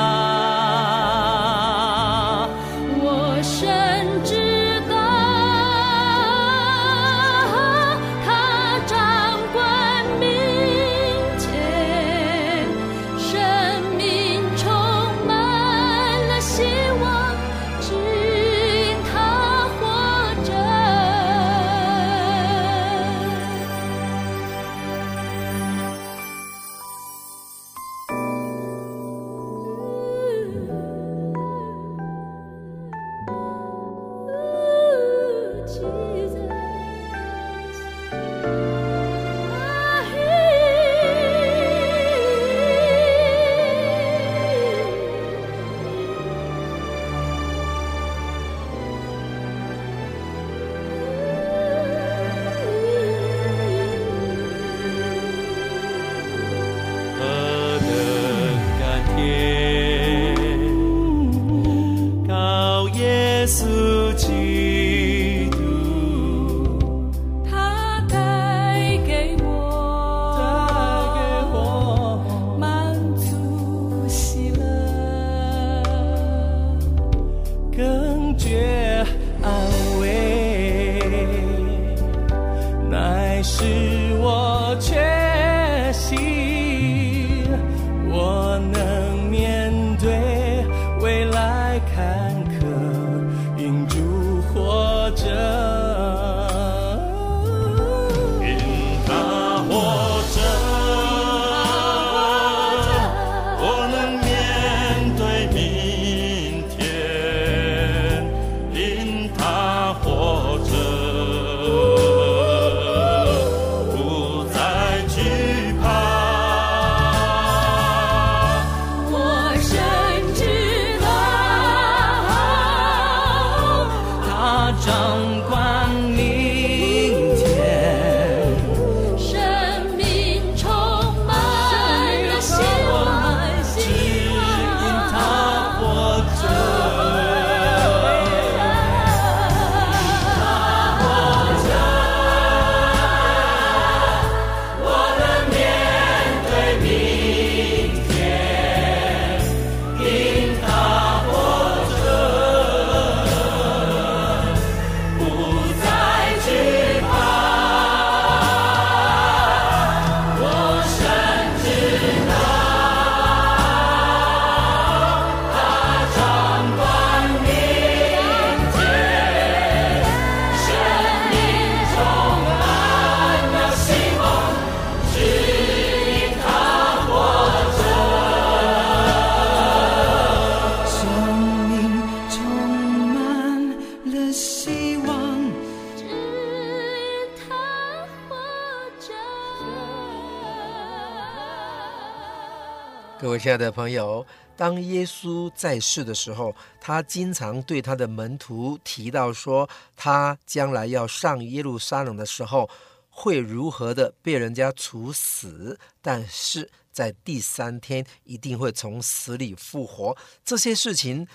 [193.57, 202.69] 的朋友，当耶稣在世的时候，他经常对他的门徒提到说，他将来要上耶路撒冷的时候，
[203.09, 210.15] 会如何的被人家处死，但是在第三天一定会从死里复活。
[210.45, 211.27] 这些事情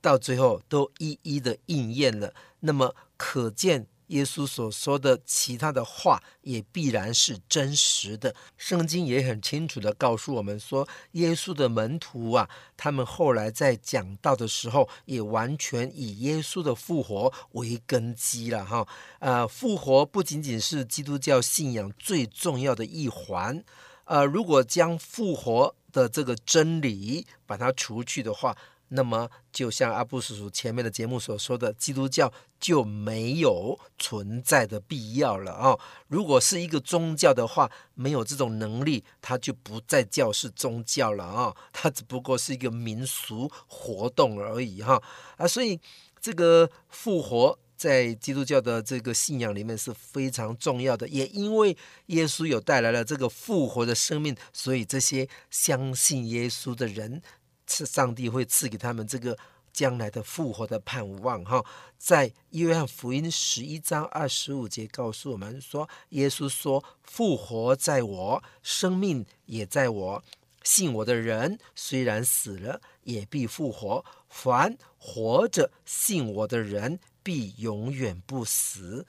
[0.00, 2.32] 到最后都一一的应验了。
[2.60, 3.86] 那么可见。
[4.08, 8.34] 耶稣所说的其他的话也必然是真实的。
[8.56, 18.86] 圣经也很清楚地告诉我们说，耶稣的门徒啊，他们后来在讲道的时候，也完全以耶稣的复活为根基了哈。
[19.20, 23.64] 呃，复活不仅仅是基督教信仰最重要的一环，
[24.04, 28.56] 呃，如果将复活的这个真理把它除去的话，
[28.88, 35.78] 那么，就像阿布叔叔前面的节目所说的，基督教就没有存在的必要了啊、
[36.08, 41.56] 如果是一个宗教的话，没有这种能力，它就不再叫是宗教了啊、 哦！
[41.72, 45.02] 它只不过是一个民俗活动而已哈
[45.36, 45.46] 啊！
[45.46, 45.78] 所以，
[46.20, 51.06] 这个复活在基督教的这个信仰里面是非常重要的。
[51.08, 51.76] 也因为
[52.06, 57.22] 耶稣有带来了这个复活的生命，所以这些相信耶稣的人。
[57.68, 59.36] 是上帝会赐给他们这个
[59.72, 61.64] 将来的复活的盼望哈，
[61.96, 70.24] 在约翰福音十一章二十五节告诉我们说，耶稣说：“复活在我，生命也在我。
[70.64, 79.06] 信我的人虽然死了，也必复活；凡活着信我的人，必永远不死。”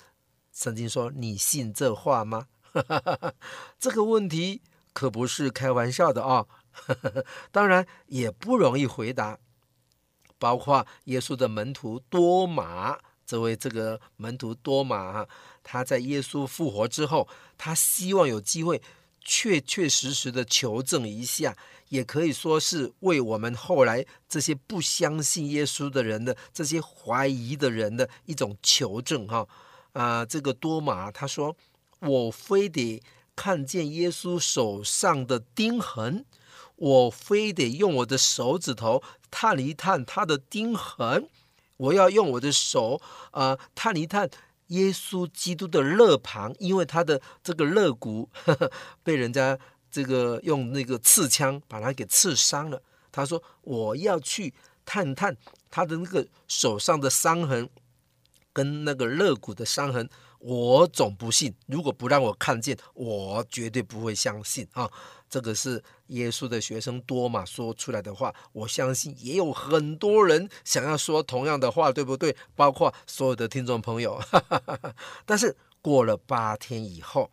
[0.53, 2.47] 圣经说：“你信这话吗？”
[3.79, 4.61] 这个问题
[4.93, 6.45] 可不是开玩笑的啊。
[7.51, 9.39] 当然也不容易回答，
[10.37, 15.27] 包括耶稣的门徒多马，这位这个门徒多马，
[15.63, 17.27] 他在耶稣复活之后，
[17.57, 18.81] 他希望有机会
[19.23, 21.55] 确确实实的求证一下，
[21.89, 29.47] 也可以说是为我们后来这些不相信耶稣的人的这些怀疑的人的一种求证哈。
[29.93, 31.55] 啊，这个多马他说
[31.99, 33.01] ：“我非得
[33.35, 36.25] 看见耶稣手上的钉痕。”
[36.79, 41.27] 我非得用我的手指头探一探他的钉痕，
[41.75, 43.01] 我要用我的手
[43.31, 44.29] 啊、呃、探一探
[44.67, 48.29] 耶稣基督的肋旁，因为他的这个肋骨
[49.03, 49.59] 被人家
[49.91, 52.81] 这个用那个刺枪把他给刺伤了。
[53.11, 54.53] 他说：“我要去
[54.85, 55.35] 探探
[55.69, 57.67] 他的那个手上的伤痕
[58.53, 60.09] 跟那个肋骨的伤痕。”
[60.39, 64.89] 我总不信，如果不让我看见，我绝对不会相信啊！
[65.29, 72.35] 这个是耶稣的学生多嘛说出来的话，我相信也有很多人想要说同样的话，对不对？
[72.55, 74.19] 包括所有的听众朋友。
[75.25, 77.29] 但是过了八天以后，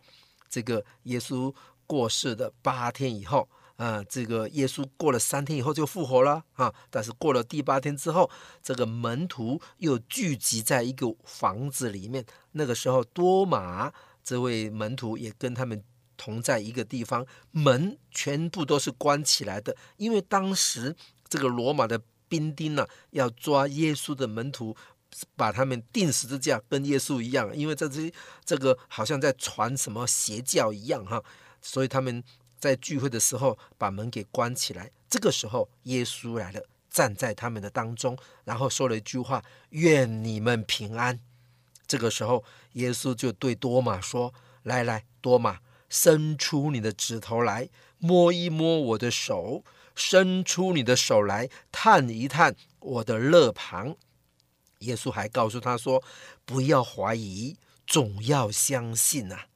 [0.49, 1.53] 这个耶稣
[1.85, 3.49] 过世的八天以后。
[3.77, 6.73] 啊，这个耶稣过了三天以后就复活了啊！
[6.89, 8.29] 但是过了第八天之后，
[8.63, 12.25] 这个门徒又聚集在一个房子里面。
[12.53, 15.83] 那个时候，多马这位门徒也跟他们
[16.17, 20.95] 同在一个地方，门全部都是关起来的，因为当时
[21.29, 24.75] 这个罗马的兵丁呢、要抓耶稣的门徒，
[25.35, 28.11] 把他们钉十字架，跟耶稣一样，因为这这
[28.43, 31.23] 这个好像在传什么邪教一样哈，
[31.61, 32.23] 所以他们。
[32.59, 34.91] 在聚会的时候，把门给关起来。
[35.09, 41.19] 这个时候，耶稣来了，站在他们的当中，然后说了一句话：“愿你们平安。”
[41.87, 42.43] 这个时候，
[42.73, 44.33] 耶稣就对多马说
[44.63, 49.63] ：“来来，多马，伸出你的指头来，摸一摸我的手；
[49.95, 53.95] 伸出你的手来，探一探我的肋旁。”
[54.79, 56.03] 耶稣还告诉他说
[56.43, 57.55] ：“不要怀疑，
[57.85, 59.47] 总要相信啊。”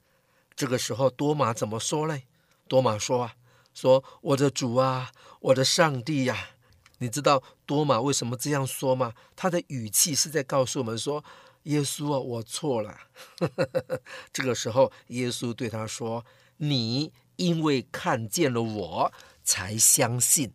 [0.56, 2.24] 这个时候，多马怎么说嘞？
[2.72, 3.36] 多马说啊
[3.76, 5.12] ：“说我的主啊，
[5.42, 6.52] 我的上帝呀、！”
[7.00, 9.12] 你知道多马为什么这样说吗？
[9.36, 11.22] 他的语气是在告诉我们说
[11.64, 12.98] ：“耶稣啊，我错了。
[14.32, 19.12] ”这个时候，耶稣对他说：“你因为看见了我，
[19.44, 20.54] 才相信。”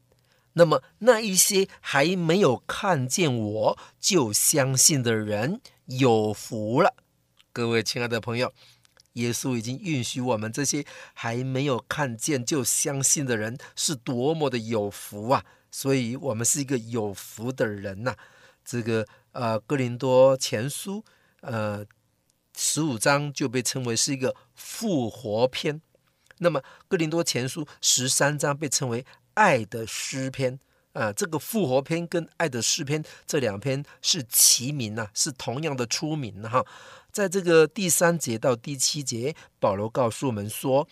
[0.59, 6.95] 那么，那一些还没有看见我就相信的人有福了。
[7.53, 8.55] 各位亲爱的朋友，
[9.17, 15.45] 耶稣已经允许我们这些还没有看见就相信的人是多么的有福啊！
[15.71, 18.17] 所以，我们是一个有福的人呐、
[18.64, 21.05] 这个呃，哥林多前书
[21.43, 21.85] 呃
[22.57, 25.83] 十五章就被称为是一个复活篇。
[26.39, 29.05] 那么，哥林多前书十三章被称为。
[29.37, 30.59] 爱的诗篇
[30.95, 36.64] 啊，这个复活篇跟爱的诗篇这两篇是齐名呐、啊，是同样的出名哈、
[37.17, 40.87] 在这个第三节到第七节，保罗告诉我们说：“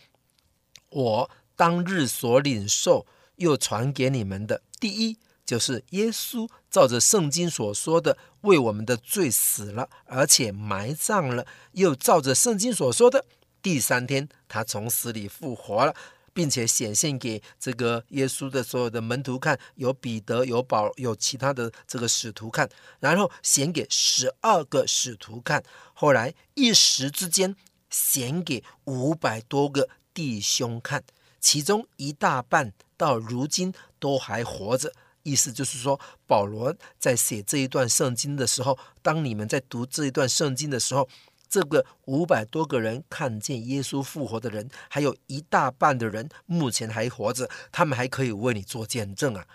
[0.89, 3.07] 我当日所领受
[3.37, 13.27] 又传给你们的，第一就是耶稣照着圣经所说的，为我们的罪死了，而且埋葬了；又照着圣经所说的，
[13.61, 15.95] 第三天他从死里复活了。”
[16.35, 22.69] 并且显现给这个耶稣的所有的门徒看，有彼得、有保、有其他的这个使徒看，
[22.99, 25.63] 然后显给十二个使徒看，
[25.95, 27.55] 后来一时之间
[27.89, 31.05] 显给五百多个弟兄看，
[31.41, 34.93] 其中一大半到如今都还活着。
[35.23, 41.09] 意思就是说，保罗在写这一段圣经的时候，当你们在读这一段圣经的时候。
[41.55, 49.47] 这个五百多个人看见耶稣复活的人，还有一大半的人目前还活着，他们还可以为你做见证啊，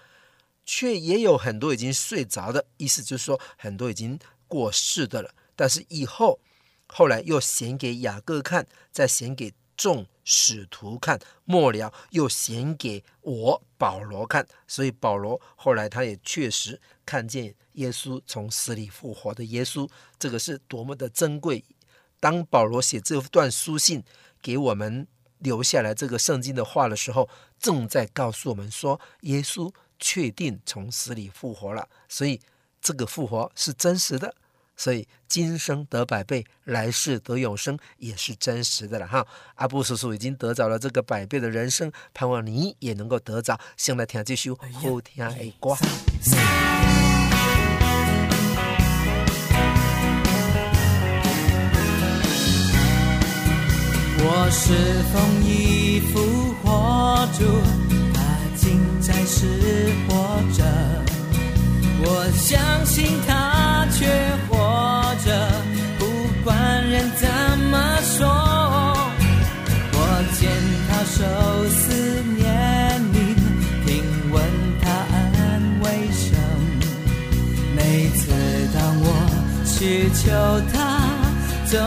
[0.66, 5.30] 却也有很多已经睡着的，意思就是说很多已经过世的了。
[5.58, 6.40] 但是以后
[6.88, 14.48] 后来又显给雅各看，再显给众使徒看，末了又显给我保罗看。
[14.70, 19.86] 所以保罗后来他也确实看见耶稣从死里复活的耶稣，
[20.18, 21.62] 这个是多么的珍贵。
[22.20, 24.04] 当保罗写这段书信
[24.42, 25.08] 给我们
[25.40, 32.40] 留下来这个圣经的话的时候，正在告诉我们说，耶稣确定从死里复活了，所以
[32.82, 34.36] 这个复活是真实的，
[34.76, 39.26] 所以今生得百倍，来世得永生也是真实的了哈。
[39.56, 43.60] 阿布叔叔已经得着了这个百倍的人生，盼望你也能够得着。
[43.78, 45.76] 先来听这首后听的歌。
[54.22, 54.74] 我是
[55.14, 57.46] 风已复活主，
[58.14, 58.18] 他
[58.56, 59.48] 竟在世
[60.08, 60.64] 活着。
[62.02, 64.08] 我相信他却
[64.48, 65.28] 活着，
[65.98, 66.06] 不
[66.44, 67.28] 管人怎
[67.70, 68.28] 么说。
[69.94, 69.98] 我
[70.38, 70.50] 见
[70.90, 71.18] 他受
[71.70, 71.82] 死
[72.38, 72.44] 怜
[73.14, 73.18] 悯，
[73.86, 73.88] 听
[74.32, 74.44] 闻
[74.82, 76.28] 他安危声。
[77.76, 78.22] 每次
[78.74, 79.06] 当我
[79.66, 80.28] 祈求
[80.74, 80.78] 他，
[81.66, 81.78] 总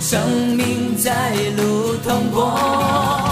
[0.00, 0.20] 生
[0.56, 3.25] 命在路通过。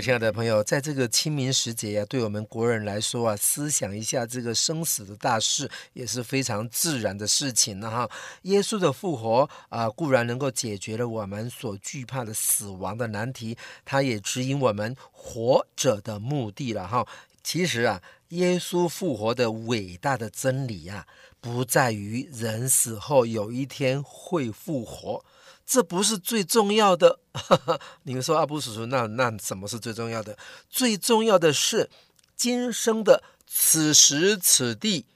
[0.00, 8.10] 亲爱的朋友，在这个清明时节呀、对我们国人来说啊，思想一下这个生死的大事，也是非常自然的事情了哈。
[8.42, 17.06] 耶稣的复活啊，固然能够解决了我们所惧怕的死亡的难题，它也指引我们活着的目的了哈。
[17.42, 21.06] 其实啊，耶稣复活的伟大的真理啊，
[21.40, 25.22] 不在于人死后有一天会复活。
[25.70, 27.20] 这不是最重要的，
[28.02, 30.36] 你们说阿布叔叔，那那什么是最重要的？
[30.68, 31.88] 最重要的是
[32.34, 35.06] 今生的此时此地，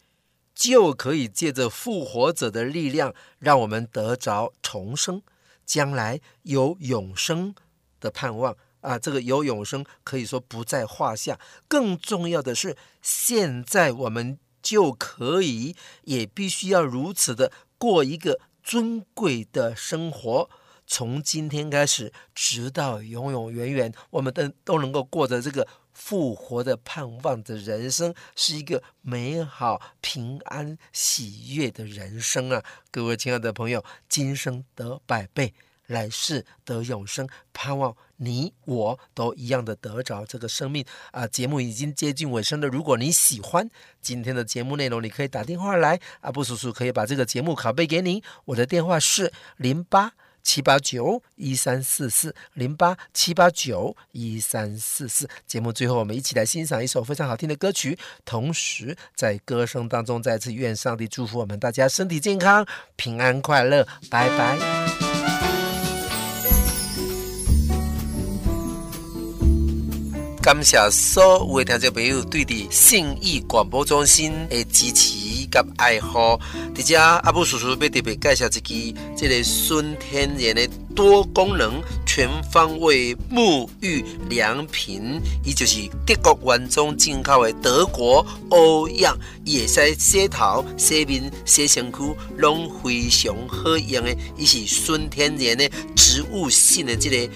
[0.55, 5.21] 就可以借着复活者的力量，让我们得着重生，
[5.67, 7.53] 将来有永生
[7.99, 8.97] 的盼望啊！
[8.97, 11.37] 这个有永生可以说不在话下。
[11.67, 15.75] 更重要的是，现在我们就可以，
[16.05, 18.39] 也必须要如此的过一个。
[18.65, 20.49] 尊贵的生活，
[20.87, 32.65] 从今天开始，直到永永远远，我们都都能够过着这个复活的盼望的人生，是一个美好、平安、喜悦的人生啊！
[32.91, 35.53] 各位亲爱的朋友，今生得百倍，
[35.87, 41.27] 来世得永生，盼望你我都一样的得着这个生命啊！
[41.27, 43.69] 节目已经接近尾声了，如果你喜欢
[44.01, 48.23] 今天的节目内容，你可以打电话来，阿布叔叔可以把这个节目拷贝给您。
[48.47, 50.13] 我的电话是零八
[50.43, 55.29] 七八九一三四四零八七八九一三四四。
[55.47, 62.67] 节目最后，我们一起来欣赏一首非常好听的歌曲，同时在歌声当中再次愿上帝祝福我们大家身体健康、
[62.97, 65.04] 平安快乐，拜拜。
[70.45, 76.39] 感谢所有的听众朋友对的信义广播中心的支持及爱护。
[76.75, 89.17] 在这阿布叔叔要特别介绍一支这个纯天然的多功能全方位沐浴良品，伊就是德国原装进口的德国欧漾，
[89.47, 94.15] 伊会使洗头、洗面、洗身躯，拢非常好用的。
[94.37, 97.33] 伊是纯天然的植物性的这个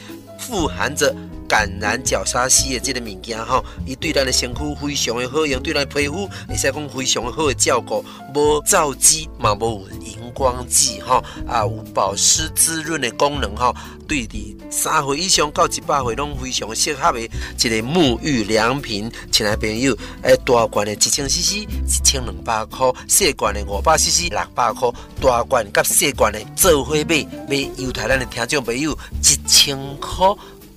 [0.48, 1.14] 富含着。
[1.48, 9.88] 橄榄角鲨烯的这个物件吼，伊对咱的身躯非常的好用，对咱皮肤会使讲非常的好的照顾，无皂基嘛，无
[10.30, 13.74] 光剂哈，啊有保湿滋润的功能哈，
[14.06, 30.26] 对的三岁以上到一百岁拢非常适合的一个沐浴良品，亲爱朋友，诶，大罐的一千 CC 一千两百块，细罐的五百 CC 六百块，大罐甲细罐的做伙买，买优待咱的听众朋友一千块。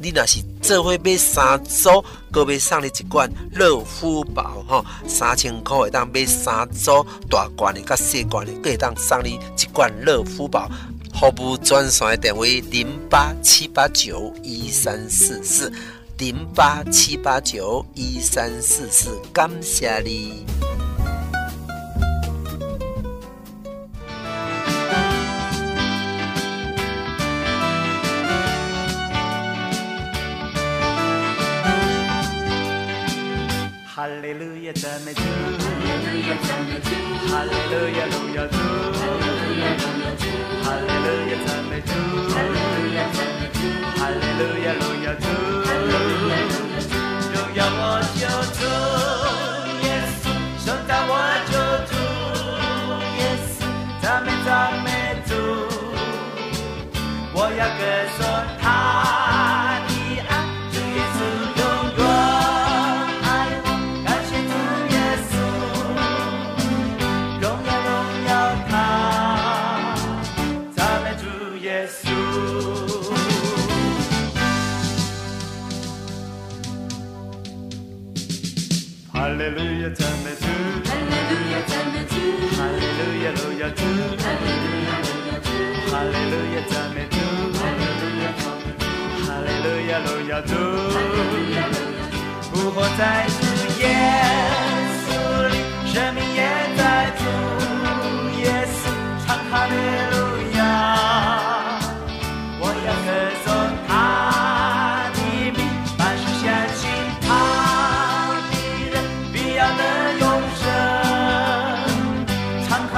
[0.02, 10.70] 你若是做伙买三组，阁买送你一罐乐肤宝吼，三千块会当买三组大罐的、甲细罐的，阁会当送你一罐乐肤宝。
[11.14, 15.72] 服务专线电话零八七八九一三四四
[16.18, 20.46] 零八七八九一三四四，感谢你。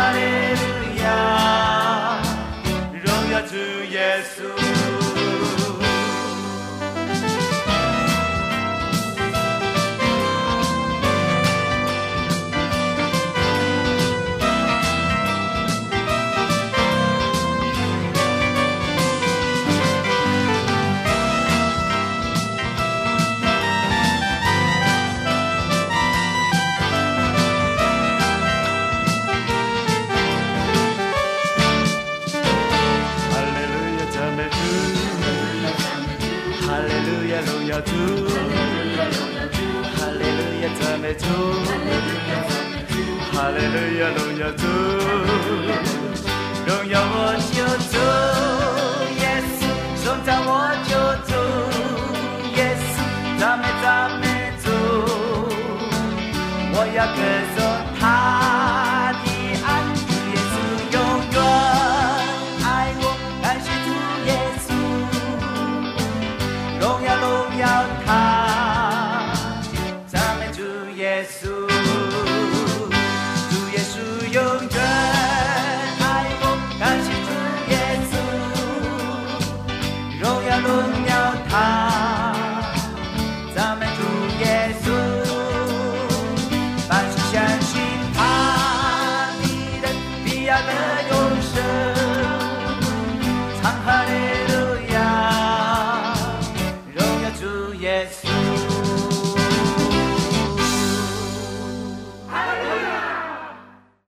[0.03, 1.07] 할렐루야.
[2.91, 4.52] 루야 주 예수.
[37.73, 38.27] hallelujah tout.
[40.05, 41.69] Alléluia t'aime Hallelujah,
[43.39, 45.01] Alléluia l'oya tout.
[46.67, 49.15] L'oya watch your tout.
[49.17, 49.47] Yes,
[50.03, 50.45] sometimes